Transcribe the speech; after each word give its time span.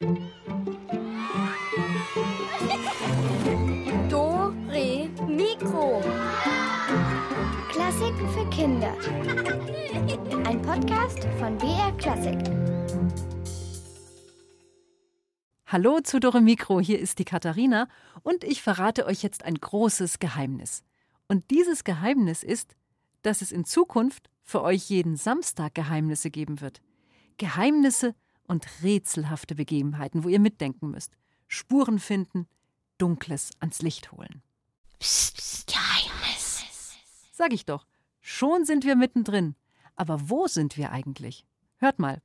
Do, 0.00 0.14
Re, 4.68 5.10
Mikro. 5.26 6.00
Klassiken 7.68 8.28
für 8.28 8.48
Kinder. 8.50 8.94
Ein 10.46 10.62
Podcast 10.62 11.26
von 11.40 11.58
BR 11.58 11.90
Klassik. 11.98 12.38
Hallo 15.66 15.98
zu 16.00 16.20
Dore 16.20 16.42
Mikro, 16.42 16.78
hier 16.78 17.00
ist 17.00 17.18
die 17.18 17.24
Katharina 17.24 17.88
und 18.22 18.44
ich 18.44 18.62
verrate 18.62 19.04
euch 19.04 19.24
jetzt 19.24 19.44
ein 19.44 19.56
großes 19.56 20.20
Geheimnis. 20.20 20.84
Und 21.26 21.50
dieses 21.50 21.82
Geheimnis 21.82 22.44
ist, 22.44 22.76
dass 23.22 23.42
es 23.42 23.50
in 23.50 23.64
Zukunft 23.64 24.30
für 24.44 24.62
euch 24.62 24.88
jeden 24.90 25.16
Samstag 25.16 25.74
Geheimnisse 25.74 26.30
geben 26.30 26.60
wird. 26.60 26.82
Geheimnisse 27.36 28.14
und 28.48 28.66
rätselhafte 28.82 29.54
Begebenheiten, 29.54 30.24
wo 30.24 30.28
ihr 30.28 30.40
mitdenken 30.40 30.90
müsst. 30.90 31.16
Spuren 31.46 31.98
finden, 31.98 32.48
Dunkles 32.98 33.50
ans 33.60 33.80
Licht 33.82 34.10
holen. 34.10 34.42
Psst, 34.98 35.36
psst, 35.36 35.66
Geheimnis. 35.68 36.64
Sag 37.32 37.52
ich 37.52 37.64
doch, 37.64 37.86
schon 38.20 38.64
sind 38.64 38.84
wir 38.84 38.96
mittendrin. 38.96 39.54
Aber 39.94 40.28
wo 40.28 40.46
sind 40.46 40.76
wir 40.76 40.90
eigentlich? 40.90 41.46
Hört 41.76 41.98
mal. 41.98 42.20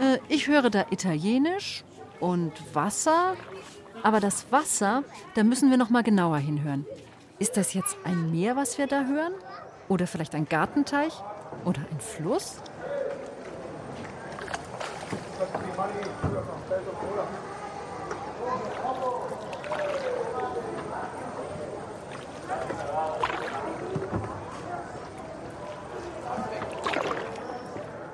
Äh, 0.00 0.18
ich 0.28 0.46
höre 0.48 0.70
da 0.70 0.86
Italienisch 0.90 1.84
und 2.20 2.52
Wasser. 2.74 3.36
Aber 4.02 4.20
das 4.20 4.46
Wasser, 4.50 5.02
da 5.34 5.42
müssen 5.42 5.70
wir 5.70 5.78
noch 5.78 5.90
mal 5.90 6.02
genauer 6.02 6.38
hinhören. 6.38 6.86
Ist 7.38 7.56
das 7.56 7.74
jetzt 7.74 7.96
ein 8.04 8.30
Meer, 8.30 8.56
was 8.56 8.78
wir 8.78 8.86
da 8.86 9.04
hören? 9.04 9.32
Oder 9.88 10.06
vielleicht 10.06 10.34
ein 10.34 10.48
Gartenteich? 10.48 11.12
Oder 11.64 11.80
ein 11.90 12.00
Fluss? 12.00 12.56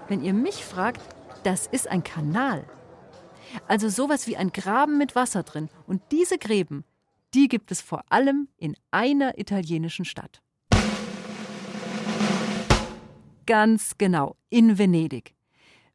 Wenn 0.09 0.23
ihr 0.23 0.35
mich 0.35 0.65
fragt, 0.65 1.01
das 1.43 1.67
ist 1.67 1.89
ein 1.89 2.05
Kanal. 2.05 2.65
Also 3.67 3.89
sowas 3.89 4.27
wie 4.27 4.37
ein 4.37 4.53
Graben 4.53 4.99
mit 4.99 5.15
Wasser 5.15 5.43
drin. 5.43 5.69
Und 5.87 6.03
diese 6.11 6.39
Gräben, 6.39 6.85
die 7.35 7.49
gibt 7.49 7.71
es 7.71 7.81
vor 7.81 8.05
allem 8.11 8.49
in 8.59 8.77
einer 8.91 9.39
italienischen 9.39 10.05
Stadt. 10.05 10.43
Ganz 13.47 13.97
genau, 13.99 14.37
in 14.51 14.79
Venedig. 14.79 15.35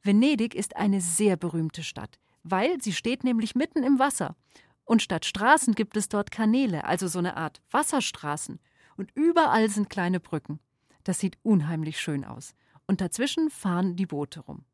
Venedig 0.02 0.56
ist 0.56 0.76
eine 0.76 1.00
sehr 1.00 1.38
berühmte 1.38 1.84
Stadt, 1.84 2.20
weil 2.44 2.82
sie 2.82 2.94
steht 2.94 3.24
nämlich 3.24 3.56
mitten 3.56 3.84
im 3.84 4.00
Wasser. 4.00 4.36
Und 4.84 5.02
statt 5.02 5.26
Straßen 5.26 5.76
gibt 5.76 5.96
es 5.98 6.10
dort 6.10 6.32
Kanäle, 6.32 6.86
also 6.86 7.08
so 7.08 7.20
eine 7.20 7.38
Art 7.38 7.62
Wasserstraßen. 7.72 8.60
Und 8.98 9.12
überall 9.14 9.70
sind 9.70 9.90
kleine 9.90 10.20
Brücken. 10.20 10.60
Das 11.04 11.20
sieht 11.20 11.38
unheimlich 11.44 12.00
schön 12.00 12.26
aus. 12.26 12.56
Und 12.88 13.00
dazwischen 13.00 13.50
fahren 13.50 13.96
die 13.96 14.06
Boote 14.06 14.42
rum. 14.42 14.66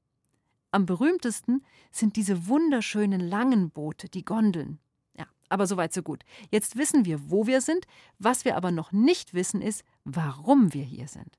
Am 0.71 0.87
berühmtesten 0.87 1.63
sind 1.91 2.15
diese 2.15 2.47
wunderschönen 2.47 3.19
langen 3.19 3.69
Boote, 3.69 4.09
die 4.09 4.25
Gondeln. 4.25 4.79
Ja, 5.15 5.27
aber 5.49 5.67
soweit 5.67 5.93
so 5.93 6.01
gut. 6.01 6.23
Jetzt 6.49 6.77
wissen 6.77 7.05
wir, 7.05 7.29
wo 7.29 7.45
wir 7.45 7.61
sind. 7.61 7.85
Was 8.17 8.45
wir 8.45 8.57
aber 8.57 8.71
noch 8.71 8.91
nicht 8.91 9.35
wissen, 9.35 9.61
ist, 9.61 9.83
warum 10.03 10.73
wir 10.73 10.83
hier 10.83 11.07
sind. 11.07 11.37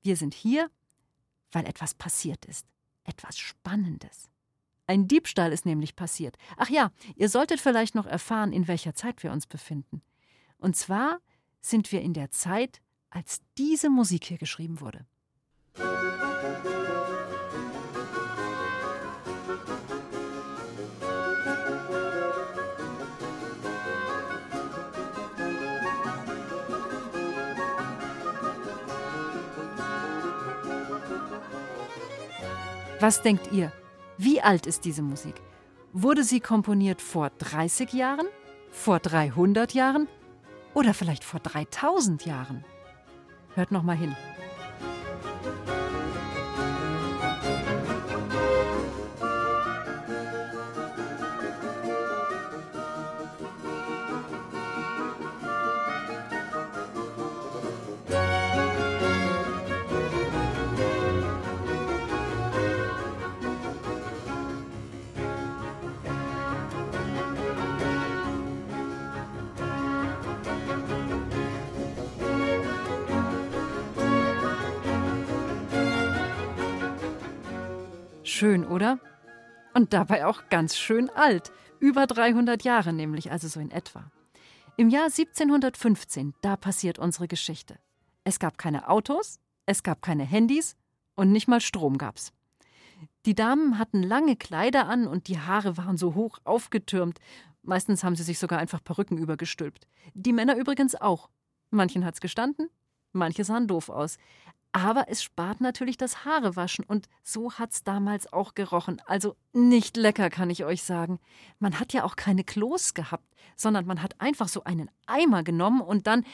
Wir 0.00 0.16
sind 0.16 0.32
hier, 0.32 0.70
weil 1.52 1.66
etwas 1.66 1.92
passiert 1.92 2.46
ist. 2.46 2.66
Etwas 3.04 3.38
Spannendes. 3.38 4.30
Ein 4.86 5.06
Diebstahl 5.06 5.52
ist 5.52 5.66
nämlich 5.66 5.94
passiert. 5.94 6.36
Ach 6.56 6.70
ja, 6.70 6.90
ihr 7.16 7.28
solltet 7.28 7.60
vielleicht 7.60 7.94
noch 7.94 8.06
erfahren, 8.06 8.52
in 8.52 8.66
welcher 8.66 8.94
Zeit 8.94 9.22
wir 9.22 9.32
uns 9.32 9.46
befinden. 9.46 10.02
Und 10.58 10.76
zwar 10.76 11.20
sind 11.60 11.92
wir 11.92 12.02
in 12.02 12.14
der 12.14 12.30
Zeit, 12.30 12.80
als 13.10 13.40
diese 13.58 13.90
Musik 13.90 14.24
hier 14.24 14.38
geschrieben 14.38 14.80
wurde. 14.80 15.06
Was 33.00 33.22
denkt 33.22 33.50
ihr? 33.50 33.72
Wie 34.18 34.42
alt 34.42 34.66
ist 34.66 34.84
diese 34.84 35.00
Musik? 35.00 35.34
Wurde 35.94 36.22
sie 36.22 36.40
komponiert 36.40 37.00
vor 37.00 37.30
30 37.30 37.94
Jahren? 37.94 38.26
Vor 38.70 38.98
300 38.98 39.72
Jahren? 39.72 40.06
Oder 40.74 40.94
vielleicht 40.94 41.24
vor 41.24 41.40
3000 41.40 42.24
Jahren? 42.24 42.64
Hört 43.54 43.72
noch 43.72 43.82
mal 43.82 43.96
hin. 43.96 44.16
Schön, 78.40 78.64
oder? 78.66 78.98
Und 79.74 79.92
dabei 79.92 80.24
auch 80.24 80.48
ganz 80.48 80.74
schön 80.74 81.10
alt. 81.10 81.52
Über 81.78 82.06
300 82.06 82.62
Jahre 82.64 82.94
nämlich, 82.94 83.30
also 83.30 83.48
so 83.48 83.60
in 83.60 83.70
etwa. 83.70 84.10
Im 84.78 84.88
Jahr 84.88 85.10
1715, 85.10 86.32
da 86.40 86.56
passiert 86.56 86.98
unsere 86.98 87.28
Geschichte. 87.28 87.78
Es 88.24 88.38
gab 88.38 88.56
keine 88.56 88.88
Autos, 88.88 89.40
es 89.66 89.82
gab 89.82 90.00
keine 90.00 90.24
Handys 90.24 90.74
und 91.16 91.32
nicht 91.32 91.48
mal 91.48 91.60
Strom 91.60 91.98
gab's. 91.98 92.32
Die 93.26 93.34
Damen 93.34 93.78
hatten 93.78 94.02
lange 94.02 94.36
Kleider 94.36 94.88
an 94.88 95.06
und 95.06 95.28
die 95.28 95.38
Haare 95.38 95.76
waren 95.76 95.98
so 95.98 96.14
hoch 96.14 96.38
aufgetürmt. 96.44 97.18
Meistens 97.60 98.02
haben 98.04 98.16
sie 98.16 98.22
sich 98.22 98.38
sogar 98.38 98.58
einfach 98.58 98.82
Perücken 98.82 99.18
übergestülpt. 99.18 99.86
Die 100.14 100.32
Männer 100.32 100.56
übrigens 100.56 100.94
auch. 100.94 101.28
Manchen 101.68 102.06
hat's 102.06 102.22
gestanden, 102.22 102.70
manche 103.12 103.44
sahen 103.44 103.66
doof 103.66 103.90
aus. 103.90 104.16
Aber 104.72 105.06
es 105.08 105.22
spart 105.22 105.60
natürlich 105.60 105.96
das 105.96 106.24
Haarewaschen 106.24 106.84
und 106.84 107.08
so 107.22 107.52
hat's 107.54 107.82
damals 107.82 108.32
auch 108.32 108.54
gerochen. 108.54 109.02
Also 109.04 109.34
nicht 109.52 109.96
lecker, 109.96 110.30
kann 110.30 110.48
ich 110.48 110.64
euch 110.64 110.84
sagen. 110.84 111.18
Man 111.58 111.80
hat 111.80 111.92
ja 111.92 112.04
auch 112.04 112.14
keine 112.14 112.44
Klos 112.44 112.94
gehabt, 112.94 113.34
sondern 113.56 113.84
man 113.86 114.00
hat 114.00 114.20
einfach 114.20 114.48
so 114.48 114.62
einen 114.62 114.88
Eimer 115.06 115.42
genommen 115.42 115.80
und 115.80 116.06
dann. 116.06 116.24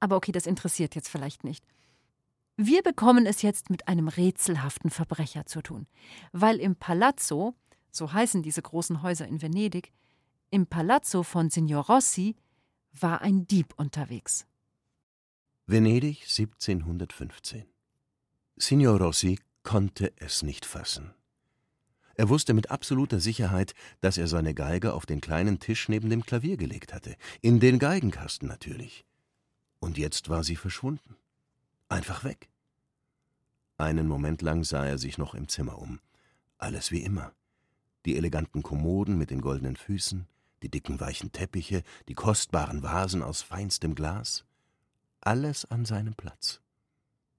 Aber 0.00 0.16
okay, 0.16 0.32
das 0.32 0.46
interessiert 0.46 0.94
jetzt 0.94 1.08
vielleicht 1.08 1.44
nicht. 1.44 1.64
Wir 2.56 2.82
bekommen 2.82 3.24
es 3.24 3.40
jetzt 3.40 3.70
mit 3.70 3.88
einem 3.88 4.08
rätselhaften 4.08 4.90
Verbrecher 4.90 5.46
zu 5.46 5.62
tun, 5.62 5.86
weil 6.32 6.58
im 6.58 6.76
Palazzo, 6.76 7.54
so 7.90 8.12
heißen 8.12 8.42
diese 8.42 8.60
großen 8.60 9.00
Häuser 9.00 9.26
in 9.28 9.40
Venedig, 9.40 9.92
im 10.50 10.66
Palazzo 10.66 11.22
von 11.22 11.50
Signor 11.50 11.86
Rossi 11.86 12.36
war 12.92 13.22
ein 13.22 13.46
Dieb 13.46 13.74
unterwegs. 13.76 14.46
Venedig 15.70 16.22
1715. 16.22 17.66
Signor 18.56 19.02
Rossi 19.02 19.38
konnte 19.64 20.14
es 20.16 20.42
nicht 20.42 20.64
fassen. 20.64 21.12
Er 22.14 22.30
wusste 22.30 22.54
mit 22.54 22.70
absoluter 22.70 23.20
Sicherheit, 23.20 23.74
dass 24.00 24.16
er 24.16 24.28
seine 24.28 24.54
Geige 24.54 24.94
auf 24.94 25.04
den 25.04 25.20
kleinen 25.20 25.58
Tisch 25.58 25.90
neben 25.90 26.08
dem 26.08 26.24
Klavier 26.24 26.56
gelegt 26.56 26.94
hatte, 26.94 27.16
in 27.42 27.60
den 27.60 27.78
Geigenkasten 27.78 28.48
natürlich. 28.48 29.04
Und 29.78 29.98
jetzt 29.98 30.30
war 30.30 30.42
sie 30.42 30.56
verschwunden. 30.56 31.16
Einfach 31.90 32.24
weg. 32.24 32.48
Einen 33.76 34.08
Moment 34.08 34.40
lang 34.40 34.64
sah 34.64 34.86
er 34.86 34.96
sich 34.96 35.18
noch 35.18 35.34
im 35.34 35.48
Zimmer 35.48 35.76
um. 35.76 36.00
Alles 36.56 36.92
wie 36.92 37.02
immer. 37.02 37.34
Die 38.06 38.16
eleganten 38.16 38.62
Kommoden 38.62 39.18
mit 39.18 39.28
den 39.28 39.42
goldenen 39.42 39.76
Füßen, 39.76 40.26
die 40.62 40.70
dicken 40.70 40.98
weichen 40.98 41.30
Teppiche, 41.32 41.82
die 42.08 42.14
kostbaren 42.14 42.82
Vasen 42.82 43.22
aus 43.22 43.42
feinstem 43.42 43.94
Glas. 43.94 44.46
Alles 45.28 45.66
an 45.66 45.84
seinem 45.84 46.14
Platz. 46.14 46.62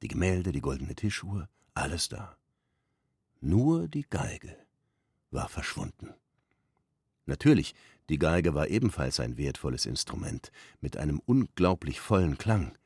Die 0.03 0.07
Gemälde, 0.07 0.51
die 0.51 0.61
goldene 0.61 0.93
Tischuhr, 0.93 1.49
alles 1.73 2.07
da. 2.07 2.37
Nur 3.41 3.87
die 3.87 4.05
Geige 4.07 4.55
war 5.31 5.49
verschwunden. 5.49 6.13
Natürlich, 7.25 7.73
die 8.09 8.19
Geige 8.19 8.53
war 8.53 8.67
ebenfalls 8.67 9.19
ein 9.19 9.37
wertvolles 9.37 9.87
Instrument, 9.87 10.51
mit 10.81 10.97
einem 10.97 11.19
unglaublich 11.25 11.99
vollen 11.99 12.37
Klang. 12.37 12.77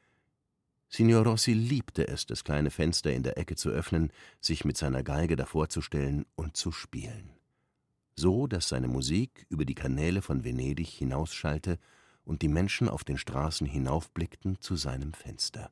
Signor 0.87 1.25
Rossi 1.25 1.51
liebte 1.51 2.07
es, 2.07 2.25
das 2.25 2.45
kleine 2.45 2.71
Fenster 2.71 3.11
in 3.11 3.23
der 3.23 3.37
Ecke 3.37 3.57
zu 3.57 3.71
öffnen, 3.71 4.09
sich 4.39 4.63
mit 4.63 4.77
seiner 4.77 5.03
Geige 5.03 5.35
davorzustellen 5.35 6.25
und 6.35 6.55
zu 6.55 6.71
spielen. 6.71 7.29
So, 8.15 8.47
dass 8.47 8.69
seine 8.69 8.87
Musik 8.87 9.47
über 9.49 9.65
die 9.65 9.75
Kanäle 9.75 10.21
von 10.21 10.45
Venedig 10.45 10.87
hinausschallte 10.87 11.77
und 12.23 12.41
die 12.41 12.47
Menschen 12.47 12.89
auf 12.89 13.03
den 13.03 13.17
Straßen 13.17 13.67
hinaufblickten 13.67 14.59
zu 14.59 14.75
seinem 14.75 15.13
Fenster. 15.13 15.71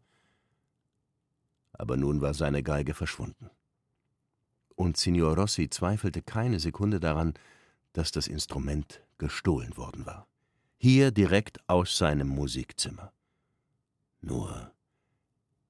Aber 1.74 1.98
nun 1.98 2.22
war 2.22 2.34
seine 2.34 2.64
Geige 2.64 2.94
verschwunden. 2.94 3.50
Und 4.76 4.98
Signor 4.98 5.36
Rossi 5.36 5.70
zweifelte 5.70 6.22
keine 6.22 6.60
Sekunde 6.60 7.00
daran, 7.00 7.34
dass 7.94 8.12
das 8.12 8.28
Instrument 8.28 9.02
gestohlen 9.18 9.76
worden 9.78 10.06
war. 10.06 10.28
Hier 10.78 11.12
direkt 11.12 11.60
aus 11.70 11.98
seinem 11.98 12.28
Musikzimmer. 12.28 13.14
Nur, 14.22 14.72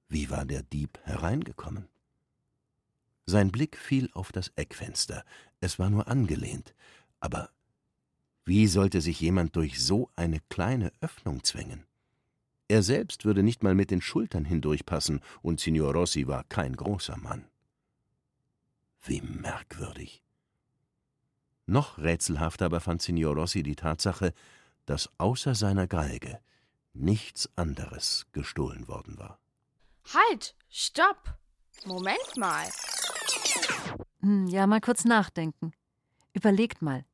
wie 0.07 0.29
war 0.29 0.45
der 0.45 0.63
Dieb 0.63 0.99
hereingekommen? 1.03 1.87
Sein 3.25 3.51
Blick 3.51 3.77
fiel 3.77 4.09
auf 4.13 4.31
das 4.31 4.51
Eckfenster. 4.55 5.23
Es 5.59 5.79
war 5.79 5.89
nur 5.89 6.07
angelehnt. 6.07 6.73
Aber 7.19 7.49
wie 8.45 8.67
sollte 8.67 9.01
sich 9.01 9.19
jemand 9.19 9.55
durch 9.55 9.83
so 9.83 10.09
eine 10.15 10.39
kleine 10.49 10.91
Öffnung 11.01 11.43
zwängen? 11.43 11.85
Er 12.67 12.83
selbst 12.83 13.25
würde 13.25 13.43
nicht 13.43 13.63
mal 13.63 13.75
mit 13.75 13.91
den 13.91 14.01
Schultern 14.01 14.45
hindurchpassen, 14.45 15.21
und 15.41 15.59
Signor 15.59 15.93
Rossi 15.93 16.27
war 16.27 16.43
kein 16.45 16.75
großer 16.75 17.17
Mann. 17.17 17.45
Wie 19.03 19.21
merkwürdig. 19.21 20.23
Noch 21.65 21.97
rätselhafter 21.97 22.65
aber 22.65 22.79
fand 22.79 23.01
Signor 23.01 23.35
Rossi 23.35 23.63
die 23.63 23.75
Tatsache, 23.75 24.33
dass 24.85 25.09
außer 25.17 25.53
seiner 25.53 25.87
Geige 25.87 26.39
nichts 26.93 27.49
anderes 27.55 28.25
gestohlen 28.31 28.87
worden 28.87 29.17
war. 29.17 29.39
Halt! 30.13 30.55
Stopp! 30.69 31.37
Moment 31.85 32.37
mal. 32.37 32.67
Hm, 34.21 34.47
ja, 34.47 34.67
mal 34.67 34.81
kurz 34.81 35.05
nachdenken. 35.05 35.73
Überlegt 36.33 36.81
mal. 36.81 37.05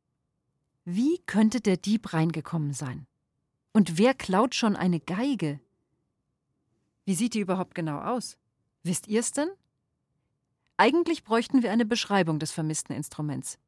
Wie 0.89 1.19
könnte 1.25 1.59
der 1.59 1.75
Dieb 1.75 2.13
reingekommen 2.13 2.71
sein? 2.71 3.07
Und 3.73 3.97
wer 3.97 4.13
klaut 4.13 4.55
schon 4.55 4.77
eine 4.77 5.01
Geige? 5.01 5.59
Wie 7.03 7.13
sieht 7.13 7.33
die 7.33 7.41
überhaupt 7.41 7.75
genau 7.75 7.99
aus? 7.99 8.37
Wisst 8.83 9.05
ihr's 9.09 9.33
denn? 9.33 9.49
Eigentlich 10.77 11.25
bräuchten 11.25 11.61
wir 11.61 11.73
eine 11.73 11.85
Beschreibung 11.85 12.39
des 12.39 12.53
vermissten 12.53 12.95
Instruments. 12.95 13.59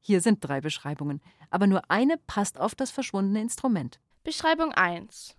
Hier 0.00 0.20
sind 0.20 0.44
drei 0.44 0.60
Beschreibungen, 0.60 1.22
aber 1.48 1.66
nur 1.66 1.90
eine 1.90 2.18
passt 2.18 2.60
auf 2.60 2.74
das 2.74 2.90
verschwundene 2.90 3.40
Instrument. 3.40 4.00
Beschreibung 4.22 4.72
1. 4.72 5.34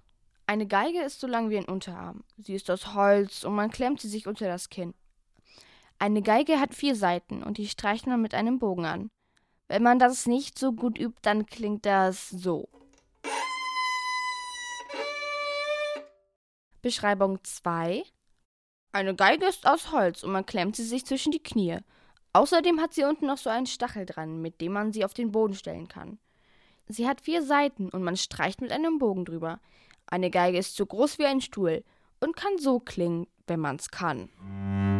Eine 0.47 0.65
Geige 0.65 1.03
ist 1.03 1.19
so 1.19 1.27
lang 1.27 1.51
wie 1.51 1.59
ein 1.59 1.65
Unterarm. 1.65 2.23
Sie 2.39 2.55
ist 2.55 2.71
aus 2.71 2.95
Holz 2.95 3.43
und 3.43 3.53
man 3.53 3.69
klemmt 3.69 4.01
sie 4.01 4.09
sich 4.09 4.25
unter 4.25 4.47
das 4.47 4.69
Kinn. 4.69 4.95
Eine 5.99 6.23
Geige 6.23 6.59
hat 6.59 6.73
vier 6.73 6.95
Seiten 6.95 7.43
und 7.43 7.59
die 7.59 7.67
streicht 7.67 8.07
man 8.07 8.23
mit 8.23 8.33
einem 8.33 8.57
Bogen 8.57 8.85
an. 8.85 9.11
Wenn 9.71 9.83
man 9.83 9.99
das 9.99 10.25
nicht 10.25 10.59
so 10.59 10.73
gut 10.73 10.99
übt, 10.99 11.19
dann 11.21 11.45
klingt 11.45 11.85
das 11.85 12.29
so. 12.29 12.67
Beschreibung 16.81 17.41
2. 17.41 18.03
Eine 18.91 19.15
Geige 19.15 19.45
ist 19.45 19.65
aus 19.65 19.93
Holz 19.93 20.23
und 20.23 20.33
man 20.33 20.45
klemmt 20.45 20.75
sie 20.75 20.83
sich 20.83 21.05
zwischen 21.05 21.31
die 21.31 21.41
Knie. 21.41 21.77
Außerdem 22.33 22.81
hat 22.81 22.93
sie 22.93 23.05
unten 23.05 23.27
noch 23.27 23.37
so 23.37 23.49
einen 23.49 23.65
Stachel 23.65 24.05
dran, 24.05 24.41
mit 24.41 24.59
dem 24.59 24.73
man 24.73 24.91
sie 24.91 25.05
auf 25.05 25.13
den 25.13 25.31
Boden 25.31 25.55
stellen 25.55 25.87
kann. 25.87 26.19
Sie 26.89 27.07
hat 27.07 27.21
vier 27.21 27.41
Seiten 27.41 27.87
und 27.87 28.03
man 28.03 28.17
streicht 28.17 28.59
mit 28.59 28.73
einem 28.73 28.97
Bogen 28.99 29.23
drüber. 29.23 29.61
Eine 30.05 30.31
Geige 30.31 30.57
ist 30.57 30.75
so 30.75 30.85
groß 30.85 31.17
wie 31.17 31.27
ein 31.27 31.39
Stuhl 31.39 31.85
und 32.19 32.35
kann 32.35 32.57
so 32.57 32.81
klingen, 32.81 33.25
wenn 33.47 33.61
man's 33.61 33.89
kann. 33.89 34.90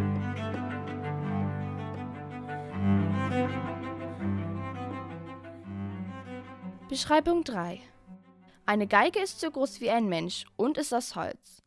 Beschreibung 6.91 7.45
3 7.45 7.79
Eine 8.65 8.85
Geige 8.85 9.19
ist 9.19 9.39
so 9.39 9.49
groß 9.49 9.79
wie 9.79 9.89
ein 9.89 10.09
Mensch 10.09 10.43
und 10.57 10.77
ist 10.77 10.93
aus 10.93 11.15
Holz. 11.15 11.63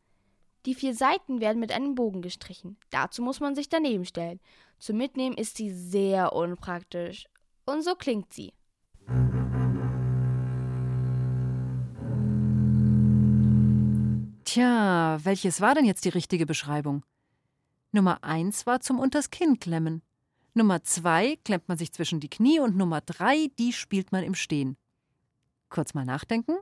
Die 0.67 0.75
vier 0.75 0.95
Seiten 0.95 1.41
werden 1.41 1.61
mit 1.61 1.73
einem 1.73 1.95
Bogen 1.95 2.21
gestrichen. 2.21 2.77
Dazu 2.91 3.23
muss 3.23 3.41
man 3.41 3.55
sich 3.55 3.71
daneben 3.71 4.05
stellen. 4.05 4.39
Zum 4.79 4.99
Mitnehmen 4.99 5.35
ist 5.35 5.57
sie 5.57 5.71
sehr 5.71 6.35
unpraktisch. 6.35 7.25
Und 7.65 7.83
so 7.83 7.95
klingt 7.95 8.35
sie. 8.35 8.53
Tja, 14.45 15.21
welches 15.23 15.63
war 15.63 15.75
denn 15.75 15.87
jetzt 15.87 16.05
die 16.05 16.11
richtige 16.11 16.45
Beschreibung? 16.45 17.03
Nummer 17.93 18.23
eins 18.23 18.67
war 18.67 18.81
zum 18.81 18.99
unters 18.99 19.31
Kinn 19.31 19.59
klemmen. 19.59 20.03
Nummer 20.53 20.85
zwei 20.85 21.37
klemmt 21.45 21.67
man 21.67 21.79
sich 21.79 21.95
zwischen 21.95 22.21
die 22.21 22.29
Knie 22.29 22.61
und 22.61 22.77
Nummer 22.77 23.01
drei, 23.01 23.51
die 23.59 23.73
spielt 23.73 24.13
man 24.13 24.23
im 24.23 24.35
Stehen. 24.35 24.77
Kurz 25.75 25.93
mal 25.93 26.05
nachdenken. 26.05 26.57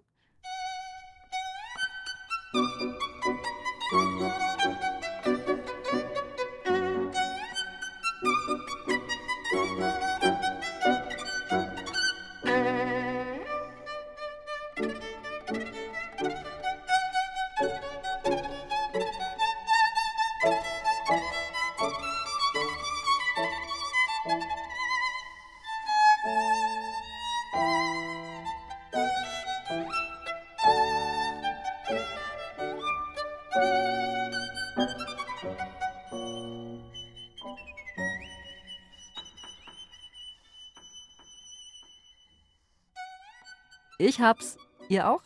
Ich 44.13 44.21
hab's. 44.21 44.59
Ihr 44.91 45.09
auch? 45.09 45.23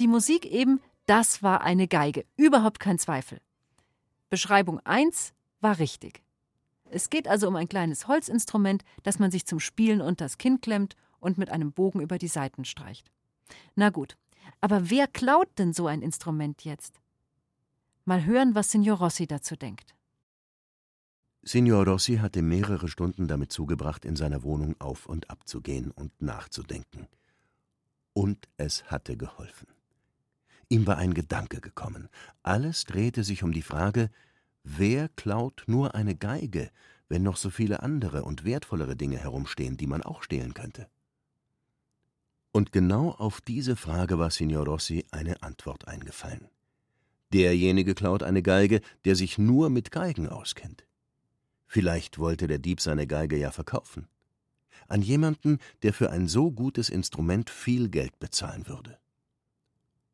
Die 0.00 0.08
Musik 0.08 0.46
eben, 0.46 0.80
das 1.06 1.44
war 1.44 1.60
eine 1.60 1.86
Geige. 1.86 2.26
Überhaupt 2.36 2.80
kein 2.80 2.98
Zweifel. 2.98 3.40
Beschreibung 4.30 4.80
1 4.80 5.32
war 5.60 5.78
richtig. 5.78 6.24
Es 6.90 7.08
geht 7.08 7.28
also 7.28 7.46
um 7.46 7.54
ein 7.54 7.68
kleines 7.68 8.08
Holzinstrument, 8.08 8.82
das 9.04 9.20
man 9.20 9.30
sich 9.30 9.46
zum 9.46 9.60
Spielen 9.60 10.00
unters 10.00 10.38
Kinn 10.38 10.60
klemmt 10.60 10.96
und 11.20 11.38
mit 11.38 11.50
einem 11.50 11.70
Bogen 11.70 12.00
über 12.00 12.18
die 12.18 12.26
Saiten 12.26 12.64
streicht. 12.64 13.12
Na 13.76 13.90
gut, 13.90 14.16
aber 14.60 14.90
wer 14.90 15.06
klaut 15.06 15.56
denn 15.56 15.72
so 15.72 15.86
ein 15.86 16.02
Instrument 16.02 16.64
jetzt? 16.64 17.00
Mal 18.06 18.24
hören, 18.24 18.56
was 18.56 18.72
Signor 18.72 18.98
Rossi 18.98 19.28
dazu 19.28 19.54
denkt. 19.54 19.94
Signor 21.42 21.86
Rossi 21.86 22.16
hatte 22.16 22.42
mehrere 22.42 22.88
Stunden 22.88 23.28
damit 23.28 23.52
zugebracht, 23.52 24.04
in 24.04 24.16
seiner 24.16 24.42
Wohnung 24.42 24.74
auf 24.80 25.06
und 25.06 25.30
ab 25.30 25.46
zu 25.46 25.60
gehen 25.60 25.92
und 25.92 26.20
nachzudenken. 26.20 27.06
Und 28.16 28.48
es 28.56 28.90
hatte 28.90 29.18
geholfen. 29.18 29.68
Ihm 30.70 30.86
war 30.86 30.96
ein 30.96 31.12
Gedanke 31.12 31.60
gekommen. 31.60 32.08
Alles 32.42 32.84
drehte 32.84 33.22
sich 33.22 33.42
um 33.42 33.52
die 33.52 33.60
Frage, 33.60 34.08
wer 34.64 35.10
klaut 35.10 35.64
nur 35.66 35.94
eine 35.94 36.14
Geige, 36.16 36.70
wenn 37.10 37.22
noch 37.22 37.36
so 37.36 37.50
viele 37.50 37.82
andere 37.82 38.24
und 38.24 38.46
wertvollere 38.46 38.96
Dinge 38.96 39.18
herumstehen, 39.18 39.76
die 39.76 39.86
man 39.86 40.02
auch 40.02 40.22
stehlen 40.22 40.54
könnte? 40.54 40.88
Und 42.52 42.72
genau 42.72 43.10
auf 43.10 43.42
diese 43.42 43.76
Frage 43.76 44.18
war 44.18 44.30
Signor 44.30 44.64
Rossi 44.64 45.04
eine 45.10 45.42
Antwort 45.42 45.86
eingefallen. 45.86 46.48
Derjenige 47.34 47.94
klaut 47.94 48.22
eine 48.22 48.40
Geige, 48.42 48.80
der 49.04 49.14
sich 49.14 49.36
nur 49.36 49.68
mit 49.68 49.90
Geigen 49.90 50.26
auskennt. 50.26 50.86
Vielleicht 51.66 52.18
wollte 52.18 52.46
der 52.46 52.60
Dieb 52.60 52.80
seine 52.80 53.06
Geige 53.06 53.36
ja 53.36 53.50
verkaufen 53.50 54.08
an 54.88 55.02
jemanden, 55.02 55.58
der 55.82 55.92
für 55.92 56.10
ein 56.10 56.28
so 56.28 56.50
gutes 56.50 56.88
Instrument 56.88 57.50
viel 57.50 57.88
Geld 57.88 58.18
bezahlen 58.18 58.66
würde. 58.68 58.98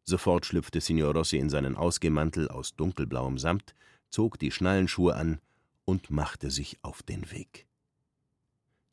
Sofort 0.04 0.46
schlüpfte 0.46 0.80
Signor 0.80 1.14
Rossi 1.14 1.38
in 1.38 1.50
seinen 1.50 1.76
Ausgehmantel 1.76 2.48
aus 2.48 2.74
dunkelblauem 2.74 3.38
Samt, 3.38 3.74
zog 4.10 4.38
die 4.38 4.50
Schnallenschuhe 4.50 5.14
an 5.14 5.40
und 5.84 6.10
machte 6.10 6.50
sich 6.50 6.78
auf 6.82 7.02
den 7.02 7.30
Weg. 7.30 7.66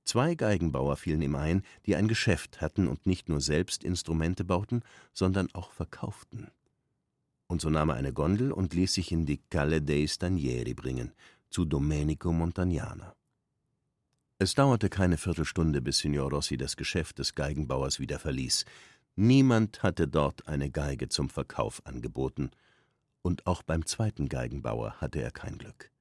Zwei 0.05 0.33
Geigenbauer 0.33 0.97
fielen 0.97 1.21
ihm 1.21 1.35
ein, 1.35 1.63
die 1.85 1.95
ein 1.95 2.07
Geschäft 2.07 2.61
hatten 2.61 2.87
und 2.87 3.05
nicht 3.05 3.29
nur 3.29 3.41
selbst 3.41 3.83
Instrumente 3.83 4.43
bauten, 4.43 4.81
sondern 5.13 5.53
auch 5.53 5.71
verkauften. 5.71 6.49
Und 7.47 7.61
so 7.61 7.69
nahm 7.69 7.89
er 7.89 7.95
eine 7.95 8.13
Gondel 8.13 8.51
und 8.51 8.73
ließ 8.73 8.93
sich 8.93 9.11
in 9.11 9.25
die 9.25 9.41
Calle 9.49 9.81
dei 9.81 10.07
Stanieri 10.07 10.73
bringen, 10.73 11.11
zu 11.49 11.65
Domenico 11.65 12.31
Montagnana. 12.31 13.15
Es 14.41 14.55
dauerte 14.55 14.87
keine 14.87 15.17
Viertelstunde, 15.17 15.81
bis 15.81 15.97
Signor 15.97 16.31
Rossi 16.31 16.55
das 16.55 16.77
Geschäft 16.77 17.19
des 17.19 17.35
Geigenbauers 17.35 17.99
wieder 17.99 18.19
verließ. 18.19 18.63
Niemand 19.17 19.83
hatte 19.83 20.07
dort 20.07 20.47
eine 20.47 20.71
Geige 20.71 21.09
zum 21.09 21.29
Verkauf 21.29 21.85
angeboten, 21.85 22.51
und 23.21 23.45
auch 23.45 23.63
beim 23.63 23.85
zweiten 23.85 24.29
Geigenbauer 24.29 24.93
hatte 25.01 25.21
er 25.21 25.31
kein 25.31 25.57
Glück. 25.57 25.91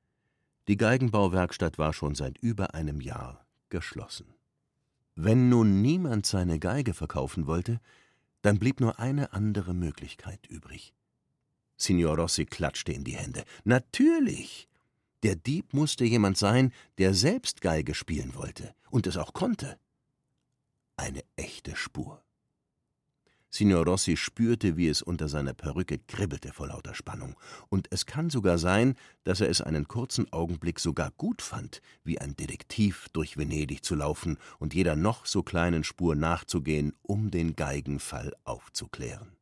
Die 0.68 0.76
Geigenbauwerkstatt 0.76 1.78
war 1.78 1.92
schon 1.92 2.14
seit 2.14 2.38
über 2.38 2.75
einem 2.75 3.00
Jahr 3.00 3.45
geschlossen. 3.71 4.33
Wenn 5.16 5.49
nun 5.49 5.83
niemand 5.83 6.25
seine 6.25 6.61
Geige 6.61 6.95
verkaufen 6.95 7.49
wollte, 7.49 7.80
dann 8.42 8.61
blieb 8.61 8.78
nur 8.78 9.00
eine 9.00 9.33
andere 9.33 9.75
Möglichkeit 9.75 10.47
übrig. 10.47 10.95
Signor 11.76 12.16
Rossi 12.16 12.45
klatschte 12.45 12.92
in 12.92 13.02
die 13.02 13.16
Hände. 13.16 13.42
Natürlich! 13.64 14.67
Der 15.22 15.34
Dieb 15.34 15.75
musste 15.75 16.04
jemand 16.04 16.38
sein, 16.38 16.72
der 16.98 17.12
selbst 17.12 17.60
Geige 17.60 17.94
spielen 17.94 18.34
wollte 18.34 18.75
und 18.90 19.06
es 19.06 19.16
auch 19.16 19.32
konnte. 19.32 19.78
Eine 20.96 21.22
echte 21.37 21.75
Spur. 21.75 22.22
Signor 23.50 23.87
Rossi 23.87 24.16
spürte, 24.18 24.76
wie 24.76 24.88
es 24.88 25.00
unter 25.00 25.28
seiner 25.28 25.54
Perücke 25.54 25.98
kribbelte 25.98 26.52
vor 26.52 26.68
lauter 26.68 26.94
Spannung, 26.94 27.34
und 27.70 27.88
es 27.90 28.04
kann 28.04 28.28
sogar 28.28 28.58
sein, 28.58 28.94
dass 29.25 29.40
er 29.40 29.48
es 29.48 29.62
einen 29.62 29.88
kurzen 29.88 30.30
Augenblick 30.32 30.78
sogar 30.78 31.10
gut 31.12 31.40
fand, 31.40 31.80
wie 32.04 32.20
ein 32.20 32.37
Detektiv 32.37 33.08
durch 33.14 33.38
Venedig 33.38 33.82
zu 33.82 33.94
laufen 33.94 34.37
und 34.58 34.75
jeder 34.75 34.96
noch 34.96 35.25
so 35.25 35.42
kleinen 35.42 35.82
Spur 35.82 36.14
nachzugehen, 36.14 36.92
um 37.02 37.30
den 37.30 37.56
Geigenfall 37.56 38.34
aufzuklären. 38.44 39.37